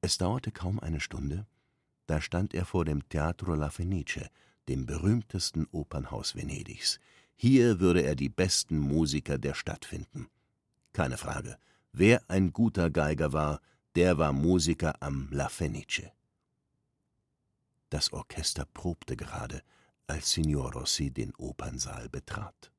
Es 0.00 0.16
dauerte 0.16 0.50
kaum 0.50 0.80
eine 0.80 1.00
Stunde, 1.00 1.46
da 2.08 2.20
stand 2.20 2.52
er 2.54 2.64
vor 2.64 2.84
dem 2.84 3.08
Teatro 3.08 3.54
La 3.54 3.70
Fenice, 3.70 4.28
dem 4.68 4.84
berühmtesten 4.84 5.68
Opernhaus 5.70 6.34
Venedigs. 6.34 6.98
Hier 7.36 7.78
würde 7.78 8.02
er 8.02 8.16
die 8.16 8.28
besten 8.28 8.78
Musiker 8.78 9.38
der 9.38 9.54
Stadt 9.54 9.84
finden. 9.84 10.26
Keine 10.92 11.16
Frage, 11.16 11.56
Wer 11.92 12.22
ein 12.28 12.52
guter 12.52 12.90
Geiger 12.90 13.32
war, 13.32 13.60
der 13.96 14.18
war 14.18 14.32
Musiker 14.32 15.02
am 15.02 15.28
La 15.32 15.48
Fenice. 15.48 16.12
Das 17.90 18.12
Orchester 18.12 18.66
probte 18.72 19.16
gerade, 19.16 19.62
als 20.06 20.30
Signor 20.30 20.72
Rossi 20.72 21.10
den 21.10 21.34
Opernsaal 21.36 22.08
betrat. 22.08 22.70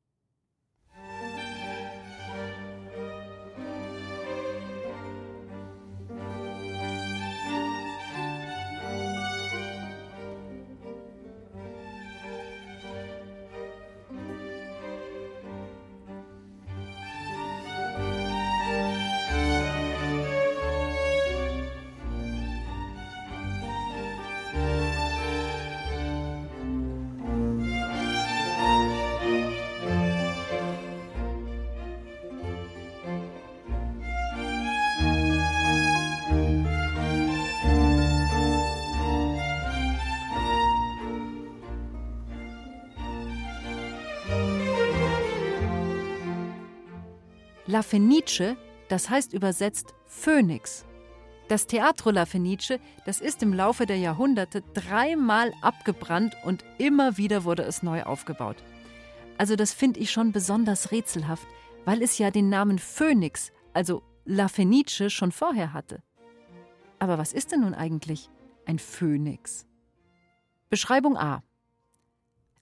La 47.70 47.84
Fenice, 47.84 48.56
das 48.88 49.12
heißt 49.12 49.32
übersetzt 49.32 49.94
Phönix. 50.08 50.88
Das 51.50 51.68
Teatro 51.68 52.10
La 52.10 52.26
Fenice, 52.26 52.80
das 53.06 53.22
ist 53.22 53.44
im 53.44 53.54
Laufe 53.54 53.86
der 53.86 53.98
Jahrhunderte 53.98 54.64
dreimal 54.74 55.54
abgebrannt 55.62 56.36
und 56.44 56.66
immer 56.80 57.18
wieder 57.18 57.44
wurde 57.44 57.62
es 57.62 57.84
neu 57.84 58.02
aufgebaut. 58.02 58.56
Also 59.38 59.56
das 59.56 59.72
finde 59.72 60.00
ich 60.00 60.10
schon 60.10 60.32
besonders 60.32 60.92
rätselhaft, 60.92 61.46
weil 61.86 62.02
es 62.02 62.18
ja 62.18 62.32
den 62.32 62.50
Namen 62.50 62.80
Phönix, 62.80 63.52
also 63.72 64.02
La 64.26 64.48
Fenice, 64.48 65.14
schon 65.14 65.32
vorher 65.32 65.72
hatte. 65.72 66.02
Aber 66.98 67.20
was 67.20 67.34
ist 67.34 67.52
denn 67.52 67.62
nun 67.62 67.76
eigentlich 67.76 68.32
ein 68.66 68.80
Phönix? 68.80 69.68
Beschreibung 70.72 71.18
A. 71.18 71.44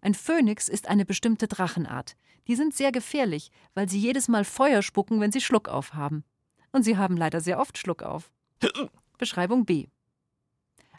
Ein 0.08 0.14
Phönix 0.14 0.70
ist 0.70 0.88
eine 0.88 1.04
bestimmte 1.04 1.50
Drachenart. 1.50 2.16
Die 2.48 2.56
sind 2.56 2.74
sehr 2.74 2.94
gefährlich, 2.94 3.52
weil 3.74 3.90
sie 3.90 4.00
jedes 4.00 4.30
Mal 4.30 4.46
Feuer 4.46 4.82
spucken, 4.82 5.20
wenn 5.20 5.34
sie 5.34 5.42
Schluck 5.42 5.68
auf 5.68 5.96
haben. 5.96 6.24
Und 6.72 6.84
sie 6.84 6.96
haben 6.96 7.18
leider 7.18 7.42
sehr 7.42 7.60
oft 7.60 7.78
Schluck 7.78 8.04
auf. 8.04 8.32
Beschreibung 9.18 9.66
B. 9.66 9.88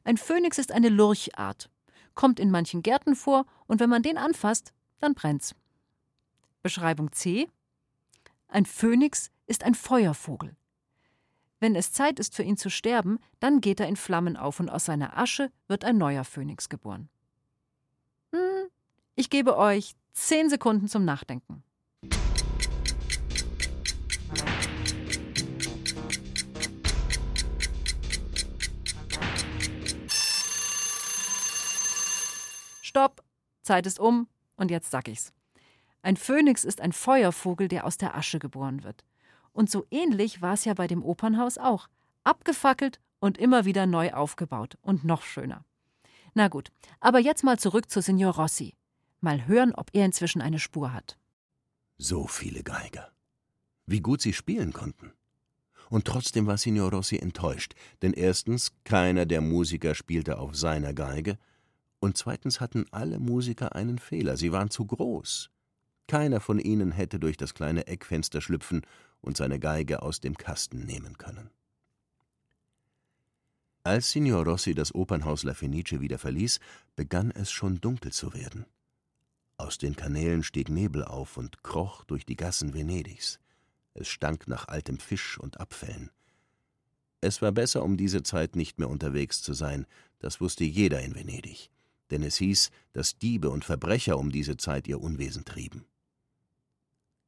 Ein 0.05 0.19
Phönix 0.19 0.59
ist 0.59 0.73
eine 0.73 0.91
Lurchart, 0.91 1.71
kommt 2.15 2.39
in 2.39 2.51
manchen 2.51 2.83
Gärten 2.83 3.17
vor 3.17 3.47
und 3.67 3.81
wenn 3.81 3.89
man 3.89 4.03
den 4.03 4.19
anfasst, 4.19 4.75
dann 5.01 5.15
brennt's. 5.15 5.55
Beschreibung 6.63 7.11
C. 7.11 7.49
Ein 8.49 8.67
Phönix 8.67 9.31
ist 9.47 9.65
ein 9.65 9.75
Feuervogel. 9.75 10.55
Wenn 11.61 11.77
es 11.77 11.93
Zeit 11.93 12.19
ist 12.19 12.35
für 12.35 12.43
ihn 12.43 12.59
zu 12.59 12.69
sterben, 12.69 13.21
dann 13.41 13.63
geht 13.63 13.81
er 13.81 13.89
in 13.89 13.97
Flammen 13.97 14.37
auf 14.37 14.61
und 14.61 14.69
aus 14.69 14.85
seiner 14.85 15.17
Asche 15.17 15.51
wird 15.67 15.87
ein 15.87 15.97
neuer 15.97 16.25
Phönix 16.25 16.69
geboren. 16.69 17.09
Ich 19.21 19.31
gebe 19.31 19.59
euch 19.59 19.97
Zehn 20.13 20.49
Sekunden 20.49 20.87
zum 20.87 21.05
Nachdenken. 21.05 21.65
Stopp! 32.81 33.25
Zeit 33.63 33.87
ist 33.87 33.99
um 33.99 34.29
und 34.57 34.71
jetzt 34.71 34.93
sag 34.93 35.09
ich's. 35.09 35.33
Ein 36.03 36.17
Phönix 36.17 36.63
ist 36.63 36.81
ein 36.81 36.93
Feuervogel, 36.93 37.67
der 37.67 37.87
aus 37.87 37.99
der 37.99 38.15
Asche 38.15 38.39
geboren 38.39 38.85
wird. 38.85 39.05
Und 39.51 39.69
so 39.69 39.85
ähnlich 39.91 40.43
war 40.43 40.55
es 40.55 40.65
ja 40.65 40.75
bei 40.75 40.87
dem 40.87 41.03
Opernhaus 41.03 41.59
auch. 41.59 41.89
Abgefackelt 42.23 43.01
und 43.19 43.37
immer 43.37 43.65
wieder 43.65 43.87
neu 43.87 44.13
aufgebaut 44.13 44.79
und 44.81 45.03
noch 45.03 45.23
schöner. 45.23 45.65
Na 46.35 46.47
gut, 46.47 46.71
aber 47.01 47.19
jetzt 47.19 47.43
mal 47.43 47.59
zurück 47.59 47.91
zu 47.91 48.01
Signor 48.01 48.37
Rossi. 48.37 48.78
Mal 49.21 49.47
hören, 49.47 49.75
ob 49.75 49.91
er 49.93 50.05
inzwischen 50.05 50.41
eine 50.41 50.59
Spur 50.59 50.93
hat. 50.93 51.19
So 51.97 52.27
viele 52.27 52.63
Geiger. 52.63 53.11
Wie 53.87 54.01
gut 54.01 54.21
sie 54.21 54.33
spielen 54.33 54.73
konnten. 54.73 55.13
Und 55.91 56.05
trotzdem 56.05 56.47
war 56.47 56.59
Signor 56.59 56.91
Rossi 56.93 57.17
enttäuscht, 57.17 57.75
denn 58.03 58.13
erstens, 58.13 58.73
keiner 58.85 59.27
der 59.27 59.41
Musiker 59.41 59.95
spielte 59.95 60.39
auf 60.39 60.55
seiner 60.55 60.93
Geige, 60.93 61.39
und 62.01 62.17
zweitens 62.17 62.61
hatten 62.61 62.87
alle 62.93 63.19
Musiker 63.19 63.75
einen 63.75 63.99
Fehler, 63.99 64.37
sie 64.37 64.53
waren 64.53 64.71
zu 64.71 64.87
groß. 64.87 65.51
Keiner 66.07 66.41
von 66.41 66.59
ihnen 66.59 66.93
hätte 66.93 67.19
durch 67.19 67.37
das 67.37 67.55
kleine 67.55 67.87
Eckfenster 67.87 68.41
schlüpfen 68.41 68.83
und 69.21 69.37
seine 69.37 69.59
Geige 69.59 70.03
aus 70.03 70.21
dem 70.21 70.37
Kasten 70.37 70.87
nehmen 70.87 71.19
können. 71.19 71.51
Als 73.83 74.11
Signor 74.11 74.45
Rossi 74.45 74.75
das 74.75 74.95
Opernhaus 74.95 75.43
La 75.43 75.55
Fenice 75.55 76.01
wieder 76.01 76.19
verließ, 76.19 76.61
begann 76.95 77.31
es 77.31 77.51
schon 77.51 77.81
dunkel 77.81 78.13
zu 78.13 78.35
werden. 78.35 78.67
Aus 79.59 79.77
den 79.77 79.97
Kanälen 79.97 80.45
stieg 80.45 80.69
Nebel 80.69 81.05
auf 81.05 81.37
und 81.37 81.63
kroch 81.63 82.05
durch 82.05 82.25
die 82.25 82.37
Gassen 82.37 82.73
Venedigs. 82.73 83.41
Es 83.93 84.09
stank 84.09 84.47
nach 84.47 84.69
altem 84.69 84.99
Fisch 84.99 85.39
und 85.39 85.61
Abfällen. 85.61 86.11
Es 87.21 87.43
war 87.43 87.51
besser, 87.51 87.83
um 87.83 87.97
diese 87.97 88.23
Zeit 88.23 88.55
nicht 88.55 88.79
mehr 88.79 88.89
unterwegs 88.89 89.43
zu 89.43 89.53
sein, 89.53 89.87
das 90.21 90.41
wusste 90.41 90.65
jeder 90.65 91.03
in 91.03 91.17
Venedig, 91.17 91.71
denn 92.11 92.23
es 92.23 92.37
hieß, 92.37 92.71
dass 92.93 93.19
Diebe 93.19 93.51
und 93.51 93.65
Verbrecher 93.65 94.19
um 94.19 94.31
diese 94.31 94.57
Zeit 94.57 94.87
ihr 94.87 95.01
Unwesen 95.01 95.45
trieben. 95.45 95.85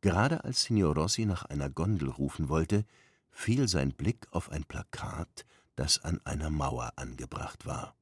Gerade 0.01 0.45
als 0.45 0.63
Signor 0.63 0.95
Rossi 0.95 1.27
nach 1.27 1.45
einer 1.45 1.69
Gondel 1.69 2.09
rufen 2.09 2.49
wollte, 2.49 2.85
fiel 3.31 3.69
sein 3.69 3.93
Blick 3.93 4.29
auf 4.31 4.51
ein 4.51 4.65
Plakat, 4.65 5.45
das 5.75 5.99
an 6.03 6.21
einer 6.25 6.51
Mauer 6.51 6.93
angebracht 6.97 7.67
war. 7.67 7.97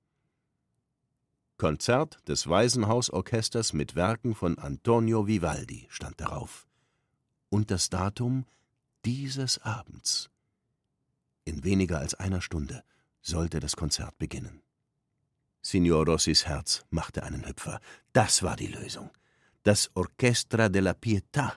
Konzert 1.59 2.21
des 2.29 2.49
Waisenhausorchesters 2.49 3.73
mit 3.73 3.97
Werken 3.97 4.37
von 4.37 4.59
Antonio 4.59 5.27
Vivaldi 5.27 5.89
stand 5.91 6.21
darauf. 6.21 6.69
Und 7.51 7.73
das 7.73 7.91
Datum 7.91 8.47
dieses 9.05 9.59
Abends. 9.59 10.31
In 11.45 11.65
weniger 11.65 11.99
als 11.99 12.15
einer 12.15 12.41
Stunde 12.41 12.85
sollte 13.23 13.59
das 13.59 13.75
Konzert 13.75 14.17
beginnen. 14.19 14.63
Signor 15.61 16.07
Rossis 16.07 16.47
Herz 16.47 16.85
machte 16.91 17.25
einen 17.25 17.45
Hüpfer. 17.45 17.81
Das 18.13 18.45
war 18.45 18.55
die 18.55 18.69
Lösung. 18.69 19.11
Das 19.65 19.91
Orchestra 19.95 20.69
della 20.69 20.93
Pietà. 20.93 21.55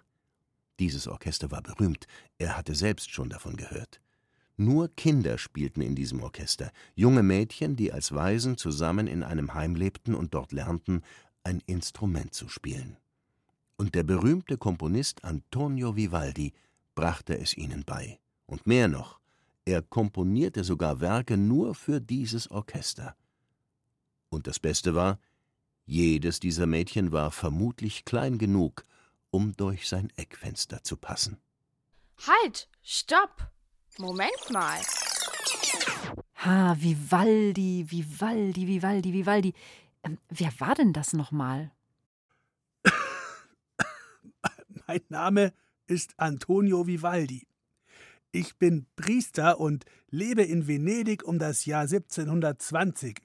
Dieses 0.80 1.08
Orchester 1.08 1.52
war 1.52 1.62
berühmt, 1.62 2.08
er 2.40 2.58
hatte 2.58 2.74
selbst 2.74 3.12
schon 3.12 3.30
davon 3.30 3.56
gehört. 3.56 4.02
Nur 4.62 4.90
Kinder 4.90 5.40
spielten 5.40 5.82
in 5.82 5.96
diesem 5.96 6.22
Orchester, 6.22 6.72
junge 6.94 7.24
Mädchen, 7.24 7.76
die 7.76 7.92
als 7.92 8.14
Waisen 8.14 8.58
zusammen 8.58 9.08
in 9.08 9.24
einem 9.24 9.56
Heim 9.56 9.74
lebten 9.74 10.14
und 10.14 10.36
dort 10.36 10.52
lernten, 10.52 11.02
ein 11.44 11.64
Instrument 11.66 12.36
zu 12.36 12.48
spielen. 12.48 12.98
Und 13.76 13.96
der 13.96 14.04
berühmte 14.04 14.60
Komponist 14.60 15.24
Antonio 15.24 15.96
Vivaldi 15.96 16.54
brachte 16.94 17.40
es 17.40 17.58
ihnen 17.58 17.86
bei. 17.86 18.20
Und 18.46 18.68
mehr 18.68 18.88
noch, 18.88 19.20
er 19.66 19.82
komponierte 19.82 20.64
sogar 20.64 21.02
Werke 21.02 21.38
nur 21.38 21.74
für 21.74 22.00
dieses 22.00 22.52
Orchester. 22.52 23.16
Und 24.30 24.46
das 24.46 24.60
Beste 24.60 24.94
war, 24.94 25.20
jedes 25.88 26.40
dieser 26.40 26.68
Mädchen 26.68 27.12
war 27.12 27.32
vermutlich 27.32 28.06
klein 28.06 28.38
genug, 28.38 28.86
um 29.32 29.58
durch 29.58 29.90
sein 29.90 30.14
Eckfenster 30.18 30.84
zu 30.84 30.98
passen. 30.98 31.40
Halt! 32.28 32.70
Stopp! 32.84 33.51
Moment 33.98 34.50
mal. 34.50 34.80
Ha, 36.36 36.76
Vivaldi, 36.80 37.86
Vivaldi, 37.90 38.68
Vivaldi, 38.68 39.14
Vivaldi. 39.14 39.54
Ähm, 40.04 40.18
wer 40.30 40.52
war 40.60 40.76
denn 40.76 40.94
das 40.94 41.14
nochmal? 41.14 41.72
Mein 44.88 45.02
Name 45.10 45.54
ist 45.88 46.14
Antonio 46.18 46.88
Vivaldi. 46.88 47.48
Ich 48.32 48.58
bin 48.58 48.88
Priester 48.96 49.60
und 49.60 49.86
lebe 50.10 50.44
in 50.44 50.68
Venedig 50.68 51.24
um 51.24 51.38
das 51.38 51.66
Jahr 51.66 51.82
1720. 51.82 53.20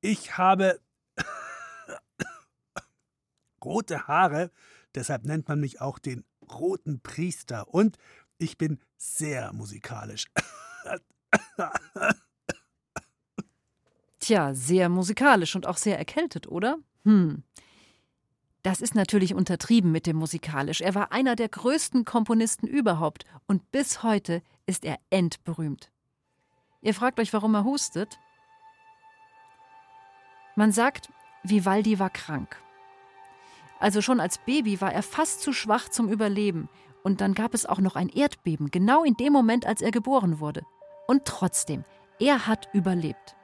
Ich 0.00 0.36
habe 0.36 0.80
rote 3.64 4.08
Haare, 4.08 4.50
deshalb 4.94 5.24
nennt 5.24 5.48
man 5.48 5.60
mich 5.60 5.80
auch 5.80 6.00
den 6.00 6.24
roten 6.52 7.00
Priester 7.00 7.72
und 7.72 7.96
ich 8.38 8.58
bin 8.58 8.80
sehr 9.00 9.52
musikalisch. 9.52 10.26
Tja, 14.20 14.54
sehr 14.54 14.88
musikalisch 14.88 15.56
und 15.56 15.66
auch 15.66 15.78
sehr 15.78 15.98
erkältet, 15.98 16.46
oder? 16.46 16.78
Hm. 17.04 17.42
Das 18.62 18.82
ist 18.82 18.94
natürlich 18.94 19.34
untertrieben 19.34 19.90
mit 19.90 20.06
dem 20.06 20.16
musikalisch. 20.16 20.82
Er 20.82 20.94
war 20.94 21.12
einer 21.12 21.34
der 21.34 21.48
größten 21.48 22.04
Komponisten 22.04 22.66
überhaupt 22.66 23.24
und 23.46 23.72
bis 23.72 24.02
heute 24.02 24.42
ist 24.66 24.84
er 24.84 24.98
endberühmt. 25.08 25.90
Ihr 26.82 26.92
fragt 26.92 27.18
euch, 27.20 27.32
warum 27.32 27.54
er 27.54 27.64
hustet? 27.64 28.18
Man 30.56 30.72
sagt, 30.72 31.08
Vivaldi 31.42 31.98
war 31.98 32.10
krank. 32.10 32.62
Also 33.78 34.02
schon 34.02 34.20
als 34.20 34.36
Baby 34.36 34.82
war 34.82 34.92
er 34.92 35.02
fast 35.02 35.40
zu 35.40 35.54
schwach 35.54 35.88
zum 35.88 36.10
Überleben. 36.10 36.68
Und 37.02 37.20
dann 37.20 37.34
gab 37.34 37.54
es 37.54 37.66
auch 37.66 37.78
noch 37.78 37.96
ein 37.96 38.08
Erdbeben, 38.08 38.70
genau 38.70 39.04
in 39.04 39.14
dem 39.14 39.32
Moment, 39.32 39.66
als 39.66 39.80
er 39.80 39.90
geboren 39.90 40.40
wurde. 40.40 40.62
Und 41.06 41.24
trotzdem, 41.24 41.84
er 42.18 42.46
hat 42.46 42.68
überlebt. 42.72 43.36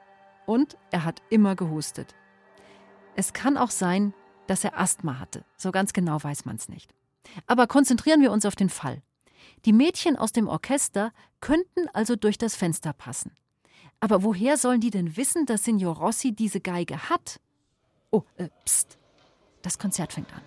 Und 0.45 0.77
er 0.91 1.03
hat 1.03 1.21
immer 1.29 1.55
gehustet. 1.55 2.15
Es 3.15 3.33
kann 3.33 3.57
auch 3.57 3.71
sein, 3.71 4.13
dass 4.45 4.63
er 4.63 4.79
Asthma 4.79 5.19
hatte. 5.19 5.43
So 5.57 5.71
ganz 5.71 5.91
genau 5.91 6.23
weiß 6.23 6.45
man 6.45 6.55
es 6.55 6.69
nicht. 6.69 6.93
Aber 7.47 7.67
konzentrieren 7.67 8.21
wir 8.21 8.31
uns 8.31 8.45
auf 8.45 8.55
den 8.55 8.69
Fall. 8.69 9.01
Die 9.65 9.73
Mädchen 9.73 10.15
aus 10.15 10.31
dem 10.31 10.47
Orchester 10.47 11.11
könnten 11.41 11.87
also 11.93 12.15
durch 12.15 12.37
das 12.37 12.55
Fenster 12.55 12.93
passen. 12.93 13.31
Aber 13.99 14.23
woher 14.23 14.57
sollen 14.57 14.79
die 14.79 14.91
denn 14.91 15.17
wissen, 15.17 15.45
dass 15.45 15.63
Signor 15.63 15.97
Rossi 15.97 16.33
diese 16.33 16.61
Geige 16.61 17.09
hat? 17.09 17.39
Oh, 18.11 18.21
äh, 18.37 18.49
pst. 18.65 18.97
Das 19.63 19.79
Konzert 19.79 20.13
fängt 20.13 20.31
an. 20.33 20.41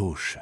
So 0.00 0.16
schön. 0.16 0.40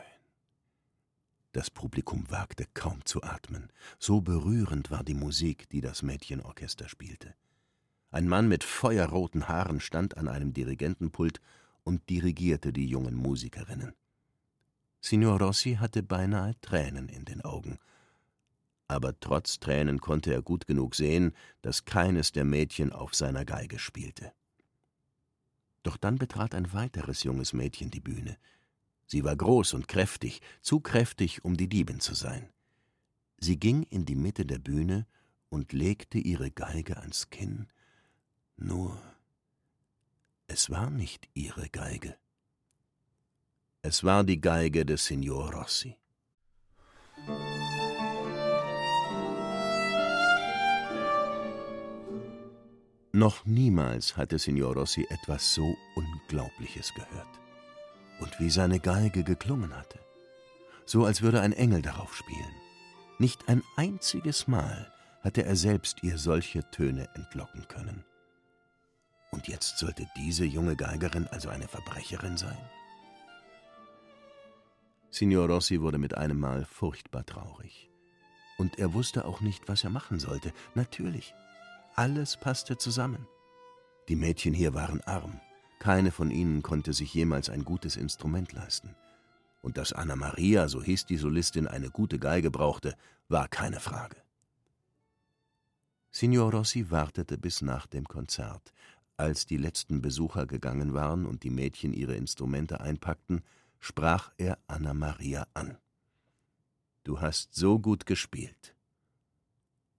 Das 1.51 1.69
Publikum 1.69 2.31
wagte 2.31 2.65
kaum 2.75 3.05
zu 3.05 3.25
atmen, 3.25 3.73
so 3.99 4.21
berührend 4.21 4.93
war 4.93 5.03
die 5.03 5.15
Musik, 5.15 5.69
die 5.71 5.81
das 5.81 6.03
Mädchenorchester 6.03 6.89
spielte. 6.89 7.35
Ein 8.13 8.29
Mann 8.29 8.47
mit 8.47 8.63
feuerroten 8.63 9.49
Haaren 9.49 9.81
stand 9.81 10.17
an 10.17 10.29
einem 10.29 10.53
Dirigentenpult 10.53 11.41
und 11.83 12.09
dirigierte 12.09 12.73
die 12.73 12.87
jungen 12.87 13.17
Musikerinnen. 13.17 13.95
Signor 15.01 15.41
Rossi 15.41 15.75
hatte 15.75 16.05
beinahe 16.05 16.55
Tränen 16.61 17.09
in 17.09 17.25
den 17.25 17.43
Augen. 17.43 17.81
Aber 18.87 19.19
trotz 19.19 19.59
Tränen 19.59 20.01
konnte 20.01 20.33
er 20.33 20.43
gut 20.43 20.69
genug 20.69 20.95
sehen, 20.95 21.33
dass 21.63 21.85
keines 21.85 22.31
der 22.31 22.45
Mädchen 22.45 22.93
auf 22.93 23.13
seiner 23.13 23.45
Geige 23.45 23.81
spielte. 23.81 24.31
Doch 25.83 25.97
dann 25.97 26.17
betrat 26.17 26.55
ein 26.55 26.73
weiteres 26.73 27.25
junges 27.25 27.53
Mädchen 27.53 27.91
die 27.91 27.99
Bühne. 27.99 28.37
Sie 29.09 29.25
war 29.25 29.35
groß 29.35 29.73
und 29.73 29.89
kräftig, 29.89 30.43
zu 30.61 30.81
kräftig, 30.81 31.43
um 31.43 31.57
die 31.57 31.69
Diebin 31.69 31.99
zu 31.99 32.15
sein. 32.15 32.47
Sie 33.39 33.59
ging 33.59 33.83
in 33.85 34.05
die 34.05 34.15
Mitte 34.15 34.45
der 34.45 34.59
Bühne 34.59 35.07
und 35.49 35.73
legte 35.73 36.19
ihre 36.19 36.51
Geige 36.51 36.99
ans 36.99 37.31
Kinn. 37.31 37.69
Nur, 38.59 39.01
es 40.47 40.69
war 40.69 40.91
nicht 40.91 41.27
ihre 41.33 41.71
Geige. 41.71 42.17
Es 43.81 44.05
war 44.05 44.25
die 44.25 44.43
Geige 44.43 44.85
des 44.85 45.07
Signor 45.07 45.55
Rossi. 45.55 45.97
Noch 53.13 53.47
niemals 53.47 54.19
hatte 54.19 54.39
Signor 54.39 54.75
Rossi 54.75 55.07
etwas 55.09 55.55
so 55.55 55.75
Unglaubliches 55.95 56.93
gehört 56.93 57.48
und 58.21 58.39
wie 58.41 58.51
seine 58.51 58.81
Geige 58.81 59.25
geklungen 59.25 59.77
hatte, 59.77 59.99
so 60.85 61.05
als 61.05 61.23
würde 61.23 61.41
ein 61.41 61.53
Engel 61.53 61.83
darauf 61.83 62.15
spielen. 62.15 62.55
Nicht 63.19 63.49
ein 63.49 63.63
einziges 63.77 64.49
Mal 64.49 64.93
hatte 65.23 65.45
er 65.45 65.57
selbst 65.57 66.03
ihr 66.03 66.19
solche 66.19 66.69
Töne 66.71 67.09
entlocken 67.15 67.67
können. 67.69 68.05
Und 69.31 69.49
jetzt 69.49 69.79
sollte 69.79 70.07
diese 70.17 70.45
junge 70.45 70.77
Geigerin 70.77 71.27
also 71.27 71.49
eine 71.49 71.69
Verbrecherin 71.69 72.37
sein? 72.37 72.59
Signor 75.11 75.49
Rossi 75.49 75.81
wurde 75.81 75.99
mit 75.99 76.17
einem 76.17 76.39
Mal 76.39 76.65
furchtbar 76.65 77.25
traurig. 77.27 77.91
Und 78.57 78.79
er 78.79 78.95
wusste 78.95 79.25
auch 79.25 79.41
nicht, 79.41 79.69
was 79.69 79.85
er 79.85 79.91
machen 79.91 80.19
sollte. 80.19 80.53
Natürlich, 80.75 81.35
alles 81.95 82.37
passte 82.37 82.77
zusammen. 82.77 83.27
Die 84.09 84.17
Mädchen 84.17 84.55
hier 84.55 84.75
waren 84.75 85.01
arm, 85.03 85.41
keine 85.79 86.11
von 86.11 86.31
ihnen 86.31 86.63
konnte 86.63 86.93
sich 86.93 87.13
jemals 87.15 87.51
ein 87.51 87.65
gutes 87.65 87.97
Instrument 87.97 88.53
leisten. 88.53 88.95
Und 89.63 89.77
dass 89.77 89.93
Anna 89.93 90.17
Maria, 90.17 90.69
so 90.69 90.83
hieß 90.83 91.07
die 91.07 91.17
Solistin, 91.17 91.67
eine 91.67 91.91
gute 91.91 92.19
Geige 92.19 92.51
brauchte, 92.51 92.97
war 93.29 93.49
keine 93.49 93.81
Frage. 93.81 94.17
Signor 96.11 96.53
Rossi 96.53 96.91
wartete 96.91 97.39
bis 97.39 97.63
nach 97.63 97.87
dem 97.87 98.07
Konzert. 98.07 98.73
Als 99.17 99.47
die 99.47 99.57
letzten 99.57 100.01
Besucher 100.01 100.47
gegangen 100.47 100.95
waren 100.95 101.27
und 101.27 101.43
die 101.43 101.51
Mädchen 101.51 101.93
ihre 101.93 102.15
Instrumente 102.15 102.81
einpackten, 102.81 103.43
sprach 103.79 104.33
er 104.37 104.59
Anna 104.67 104.95
Maria 104.95 105.47
an. 105.55 105.77
Du 107.05 107.21
hast 107.21 107.55
so 107.55 107.79
gut 107.79 108.07
gespielt. 108.07 108.75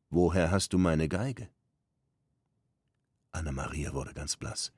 Woher 0.09 0.51
hast 0.51 0.73
du 0.73 0.77
meine 0.77 1.07
Geige? 1.07 1.49
Anna 3.31 3.51
Maria 3.51 3.93
wurde 3.93 4.13
ganz 4.13 4.35
blass. 4.37 4.71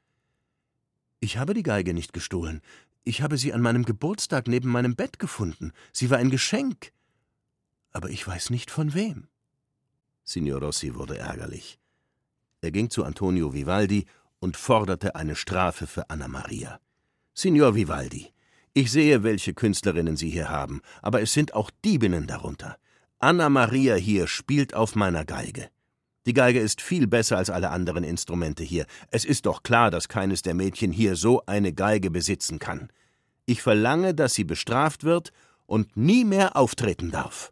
Ich 1.24 1.38
habe 1.38 1.54
die 1.54 1.64
Geige 1.64 1.94
nicht 1.94 2.14
gestohlen. 2.14 2.62
Ich 3.04 3.22
habe 3.22 3.38
sie 3.38 3.54
an 3.54 3.62
meinem 3.62 3.86
Geburtstag 3.86 4.48
neben 4.48 4.70
meinem 4.70 4.96
Bett 4.96 5.20
gefunden. 5.20 5.72
Sie 5.94 6.10
war 6.10 6.18
ein 6.18 6.32
Geschenk. 6.32 6.92
Aber 7.92 8.10
ich 8.10 8.28
weiß 8.28 8.50
nicht 8.50 8.72
von 8.72 8.96
wem. 8.96 9.28
Signor 10.24 10.62
Rossi 10.62 10.96
wurde 10.96 11.20
ärgerlich. 11.20 11.80
Er 12.62 12.72
ging 12.72 12.90
zu 12.90 13.04
Antonio 13.04 13.54
Vivaldi 13.54 14.06
und 14.40 14.58
forderte 14.58 15.16
eine 15.16 15.36
Strafe 15.36 15.86
für 15.86 16.10
Anna 16.10 16.28
Maria. 16.28 16.80
Signor 17.36 17.76
Vivaldi, 17.76 18.34
Ich 18.74 18.92
sehe, 18.92 19.22
welche 19.22 19.54
Künstlerinnen 19.54 20.16
Sie 20.16 20.30
hier 20.30 20.50
haben, 20.50 20.82
aber 21.02 21.22
es 21.22 21.34
sind 21.34 21.54
auch 21.54 21.70
Diebinnen 21.84 22.26
darunter. 22.26 22.78
Anna 23.20 23.50
Maria 23.50 23.96
hier 23.96 24.28
spielt 24.28 24.74
auf 24.74 24.96
meiner 24.96 25.26
Geige. 25.26 25.70
Die 26.26 26.34
Geige 26.34 26.60
ist 26.60 26.82
viel 26.82 27.08
besser 27.08 27.38
als 27.38 27.50
alle 27.50 27.72
anderen 27.72 28.04
Instrumente 28.04 28.64
hier. 28.64 28.86
Es 29.10 29.26
ist 29.26 29.46
doch 29.46 29.64
klar, 29.64 29.90
dass 29.90 30.08
keines 30.08 30.44
der 30.44 30.54
Mädchen 30.54 30.92
hier 30.92 31.16
so 31.16 31.44
eine 31.48 31.74
Geige 31.74 32.12
besitzen 32.12 32.60
kann. 32.60 32.90
Ich 33.46 33.62
verlange, 33.62 34.14
dass 34.14 34.36
sie 34.36 34.44
bestraft 34.44 35.04
wird 35.04 35.32
und 35.66 35.98
nie 35.98 36.24
mehr 36.24 36.56
auftreten 36.56 37.10
darf. 37.10 37.52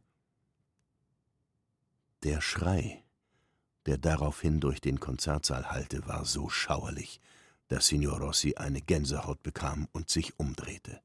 Der 2.23 2.41
Schrei, 2.41 3.03
der 3.85 3.97
daraufhin 3.97 4.59
durch 4.59 4.81
den 4.81 4.99
Konzertsaal 4.99 5.71
hallte, 5.71 6.05
war 6.05 6.25
so 6.25 6.49
schauerlich, 6.49 7.19
dass 7.69 7.87
Signor 7.87 8.19
Rossi 8.19 8.55
eine 8.55 8.81
Gänsehaut 8.81 9.41
bekam 9.41 9.87
und 9.93 10.09
sich 10.09 10.37
umdrehte. 10.37 11.01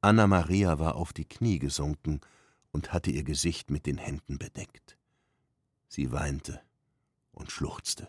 Anna 0.00 0.26
Maria 0.26 0.78
war 0.78 0.94
auf 0.94 1.12
die 1.12 1.24
Knie 1.24 1.58
gesunken 1.58 2.20
und 2.72 2.92
hatte 2.92 3.10
ihr 3.10 3.24
Gesicht 3.24 3.70
mit 3.70 3.86
den 3.86 3.98
Händen 3.98 4.38
bedeckt. 4.38 4.96
Sie 5.90 6.12
weinte 6.12 6.62
und 7.32 7.50
schluchzte. 7.50 8.08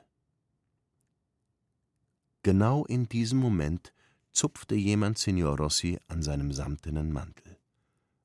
Genau 2.43 2.85
in 2.85 3.09
diesem 3.09 3.39
Moment 3.39 3.91
zupfte 4.31 4.75
jemand 4.75 5.17
Signor 5.17 5.57
Rossi 5.57 5.99
an 6.07 6.21
seinem 6.21 6.51
samtenen 6.51 7.11
Mantel. 7.11 7.57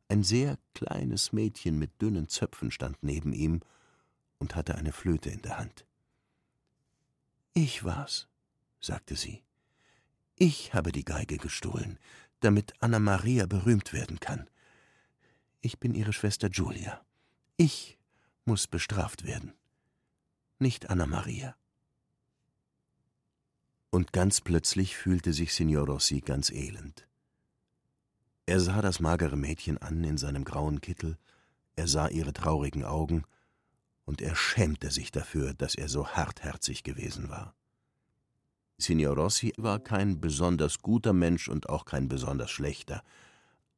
Ein 0.08 0.22
sehr 0.24 0.58
kleines 0.74 1.32
Mädchen 1.32 1.78
mit 1.78 2.02
dünnen 2.02 2.28
Zöpfen 2.28 2.70
stand 2.70 3.02
neben 3.02 3.32
ihm 3.32 3.60
und 4.38 4.56
hatte 4.56 4.74
eine 4.74 4.92
Flöte 4.92 5.30
in 5.30 5.40
der 5.40 5.56
Hand. 5.56 5.86
Ich 7.54 7.82
war's, 7.82 8.28
sagte 8.78 9.16
sie. 9.16 9.42
Ich 10.34 10.74
habe 10.74 10.92
die 10.92 11.06
Geige 11.06 11.38
gestohlen, 11.38 11.98
damit 12.40 12.74
Anna 12.80 12.98
Maria 12.98 13.46
berühmt 13.46 13.94
werden 13.94 14.20
kann. 14.20 14.50
Ich 15.62 15.80
bin 15.80 15.94
ihre 15.94 16.12
Schwester 16.12 16.50
Julia. 16.50 17.00
Ich 17.56 17.96
muss 18.46 18.66
bestraft 18.66 19.24
werden. 19.24 19.52
Nicht 20.58 20.88
Anna 20.88 21.06
Maria. 21.06 21.56
Und 23.90 24.12
ganz 24.12 24.40
plötzlich 24.40 24.96
fühlte 24.96 25.32
sich 25.32 25.52
Signor 25.54 25.86
Rossi 25.86 26.20
ganz 26.20 26.50
elend. 26.50 27.06
Er 28.46 28.60
sah 28.60 28.80
das 28.80 29.00
magere 29.00 29.36
Mädchen 29.36 29.78
an 29.78 30.04
in 30.04 30.18
seinem 30.18 30.44
grauen 30.44 30.80
Kittel, 30.80 31.18
er 31.74 31.88
sah 31.88 32.08
ihre 32.08 32.32
traurigen 32.32 32.84
Augen, 32.84 33.24
und 34.04 34.22
er 34.22 34.36
schämte 34.36 34.90
sich 34.90 35.10
dafür, 35.10 35.52
dass 35.52 35.74
er 35.74 35.88
so 35.88 36.06
hartherzig 36.08 36.84
gewesen 36.84 37.28
war. 37.28 37.54
Signor 38.78 39.16
Rossi 39.16 39.52
war 39.56 39.80
kein 39.80 40.20
besonders 40.20 40.78
guter 40.78 41.12
Mensch 41.12 41.48
und 41.48 41.68
auch 41.68 41.84
kein 41.84 42.08
besonders 42.08 42.50
schlechter, 42.50 43.02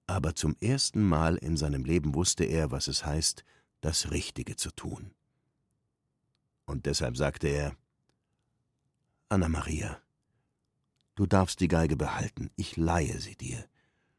aber 0.06 0.34
zum 0.34 0.56
ersten 0.60 1.02
Mal 1.02 1.36
in 1.36 1.56
seinem 1.56 1.84
Leben 1.84 2.14
wusste 2.14 2.44
er, 2.44 2.70
was 2.70 2.88
es 2.88 3.06
heißt, 3.06 3.44
das 3.80 4.10
Richtige 4.10 4.56
zu 4.56 4.70
tun. 4.70 5.14
Und 6.64 6.86
deshalb 6.86 7.16
sagte 7.16 7.48
er 7.48 7.76
Anna 9.28 9.48
Maria, 9.48 10.00
du 11.14 11.26
darfst 11.26 11.60
die 11.60 11.68
Geige 11.68 11.96
behalten, 11.96 12.50
ich 12.56 12.76
leihe 12.76 13.20
sie 13.20 13.36
dir. 13.36 13.68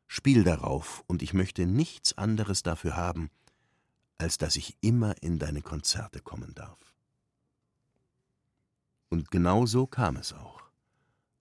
Spiel 0.08 0.43
darauf, 0.43 1.04
und 1.08 1.22
ich 1.22 1.34
möchte 1.34 1.65
nichts 1.65 2.17
anderes 2.17 2.63
dafür 2.63 2.95
haben, 2.95 3.30
als 4.17 4.38
dass 4.38 4.56
ich 4.56 4.78
immer 4.82 5.22
in 5.22 5.39
deine 5.39 5.62
Konzerte 5.62 6.22
kommen 6.22 6.54
darf. 6.56 6.80
Und 9.10 9.32
genau 9.32 9.65
so 9.65 9.88
kam 9.88 10.17
es 10.17 10.34
auch. 10.34 10.62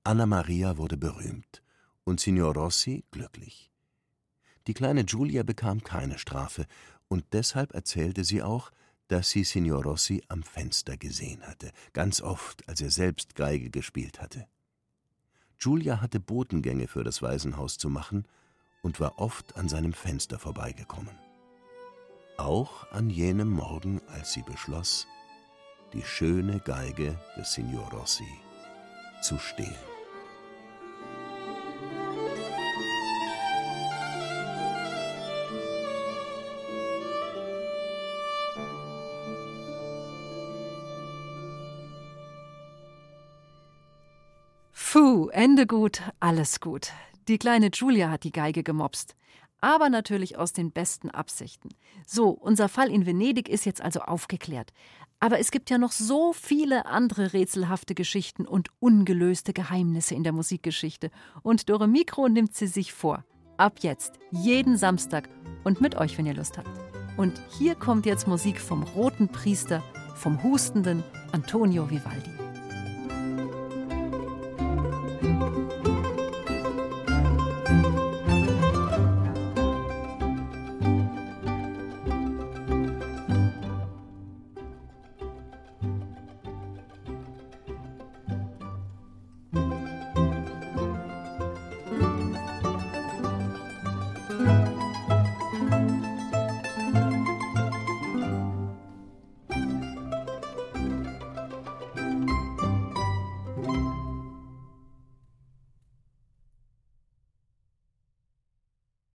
Anna 0.04 0.26
Maria 0.26 0.78
wurde 0.78 0.96
berühmt 0.96 1.62
und 2.04 2.20
Signor 2.20 2.54
Rossi 2.54 3.04
glücklich. 3.10 3.70
Die 4.66 4.74
kleine 4.74 5.04
Giulia 5.04 5.42
bekam 5.42 5.82
keine 5.82 6.18
Strafe, 6.18 6.66
und 7.08 7.24
deshalb 7.32 7.74
erzählte 7.74 8.24
sie 8.24 8.42
auch, 8.42 8.70
dass 9.08 9.30
sie 9.30 9.44
Signor 9.44 9.82
Rossi 9.82 10.22
am 10.28 10.42
Fenster 10.42 10.96
gesehen 10.96 11.42
hatte, 11.46 11.72
ganz 11.92 12.20
oft, 12.20 12.68
als 12.68 12.80
er 12.80 12.90
selbst 12.90 13.34
Geige 13.34 13.70
gespielt 13.70 14.20
hatte. 14.20 14.46
Giulia 15.58 16.00
hatte 16.00 16.20
Botengänge 16.20 16.86
für 16.86 17.02
das 17.02 17.22
Waisenhaus 17.22 17.78
zu 17.78 17.88
machen 17.88 18.26
und 18.82 19.00
war 19.00 19.18
oft 19.18 19.56
an 19.56 19.68
seinem 19.68 19.92
Fenster 19.92 20.38
vorbeigekommen. 20.38 21.18
Auch 22.36 22.90
an 22.92 23.10
jenem 23.10 23.50
Morgen, 23.50 24.00
als 24.08 24.32
sie 24.32 24.42
beschloss, 24.42 25.08
die 25.92 26.02
schöne 26.02 26.60
Geige 26.60 27.18
des 27.36 27.54
Signor 27.54 27.90
Rossi 27.90 28.28
zu 29.22 29.38
stehlen. 29.38 29.74
Ende 45.38 45.68
gut, 45.68 46.02
alles 46.18 46.58
gut. 46.58 46.90
Die 47.28 47.38
kleine 47.38 47.70
Julia 47.72 48.10
hat 48.10 48.24
die 48.24 48.32
Geige 48.32 48.64
gemopst. 48.64 49.14
Aber 49.60 49.88
natürlich 49.88 50.36
aus 50.36 50.52
den 50.52 50.72
besten 50.72 51.12
Absichten. 51.12 51.68
So, 52.04 52.30
unser 52.30 52.68
Fall 52.68 52.90
in 52.90 53.06
Venedig 53.06 53.48
ist 53.48 53.64
jetzt 53.64 53.80
also 53.80 54.00
aufgeklärt. 54.00 54.72
Aber 55.20 55.38
es 55.38 55.52
gibt 55.52 55.70
ja 55.70 55.78
noch 55.78 55.92
so 55.92 56.32
viele 56.32 56.86
andere 56.86 57.34
rätselhafte 57.34 57.94
Geschichten 57.94 58.46
und 58.46 58.70
ungelöste 58.80 59.52
Geheimnisse 59.52 60.16
in 60.16 60.24
der 60.24 60.32
Musikgeschichte. 60.32 61.12
Und 61.44 61.68
Dore 61.70 61.86
Mikro 61.86 62.28
nimmt 62.28 62.56
sie 62.56 62.66
sich 62.66 62.92
vor. 62.92 63.24
Ab 63.58 63.78
jetzt, 63.82 64.18
jeden 64.32 64.76
Samstag 64.76 65.28
und 65.62 65.80
mit 65.80 65.94
euch, 65.94 66.18
wenn 66.18 66.26
ihr 66.26 66.34
Lust 66.34 66.58
habt. 66.58 66.80
Und 67.16 67.40
hier 67.56 67.76
kommt 67.76 68.06
jetzt 68.06 68.26
Musik 68.26 68.60
vom 68.60 68.82
roten 68.82 69.28
Priester, 69.28 69.84
vom 70.16 70.42
hustenden 70.42 71.04
Antonio 71.30 71.88
Vivaldi. 71.88 72.47